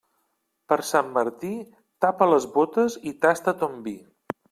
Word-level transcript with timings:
Per 0.73 0.77
Sant 0.91 1.11
Martí, 1.17 1.53
tapa 2.07 2.31
les 2.35 2.51
bótes 2.59 2.99
i 3.13 3.17
tasta 3.27 3.59
ton 3.63 3.83
vi. 3.89 3.99